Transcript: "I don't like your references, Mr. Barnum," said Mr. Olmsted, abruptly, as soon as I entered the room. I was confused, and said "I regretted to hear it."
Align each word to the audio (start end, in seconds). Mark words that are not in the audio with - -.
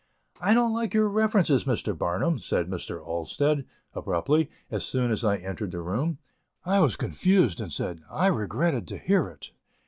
"I 0.39 0.55
don't 0.55 0.73
like 0.73 0.95
your 0.95 1.07
references, 1.07 1.65
Mr. 1.65 1.95
Barnum," 1.95 2.39
said 2.39 2.67
Mr. 2.67 3.05
Olmsted, 3.05 3.67
abruptly, 3.93 4.49
as 4.71 4.83
soon 4.83 5.11
as 5.11 5.23
I 5.23 5.35
entered 5.37 5.69
the 5.69 5.81
room. 5.83 6.17
I 6.65 6.79
was 6.79 6.95
confused, 6.95 7.61
and 7.61 7.71
said 7.71 8.01
"I 8.09 8.25
regretted 8.25 8.87
to 8.87 8.97
hear 8.97 9.27
it." 9.29 9.51